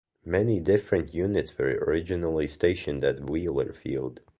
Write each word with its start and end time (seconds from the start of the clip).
Many 0.25 0.59
different 0.59 1.13
units 1.13 1.55
were 1.59 1.77
originally 1.87 2.47
stationed 2.47 3.03
at 3.03 3.29
Wheeler 3.29 3.71
Field. 3.71 4.21